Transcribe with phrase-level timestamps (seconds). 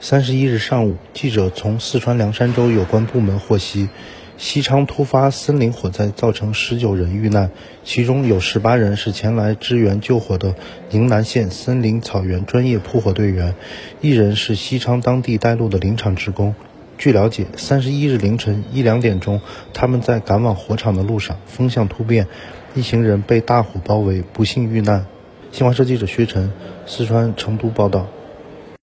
[0.00, 3.88] 三十一日上午，记者从四川凉山州有关部门获悉，
[4.36, 7.50] 西昌突发森林火灾，造成十九人遇难，
[7.82, 10.54] 其中有十八人是前来支援救火的
[10.90, 13.56] 宁南县森林草原专业扑火队员，
[14.00, 16.54] 一人是西昌当地带路的林场职工。
[16.96, 19.40] 据了解，三十一日凌晨一两点钟，
[19.74, 22.28] 他们在赶往火场的路上，风向突变，
[22.76, 25.06] 一行人被大火包围，不幸遇难。
[25.50, 26.52] 新华社记者薛晨，
[26.86, 28.06] 四川成都报道。